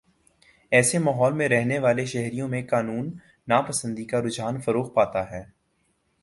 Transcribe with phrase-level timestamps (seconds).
[0.71, 3.11] ایسے ماحول میں رہنے والے شہریوں میں قانون
[3.47, 5.43] ناپسندی کا رجحان فروغ پاتا ہے